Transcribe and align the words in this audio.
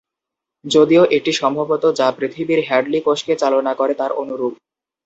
যদিও 0.65 1.03
এটি 1.17 1.31
সম্ভবত 1.33 1.83
যা 1.99 2.07
পৃথিবীর 2.17 2.59
হ্যাডলি 2.67 2.99
কোষকে 3.01 3.33
চালনা 3.35 3.73
করে 3.75 3.93
তার 3.93 4.11
অনুরূপ। 4.21 4.53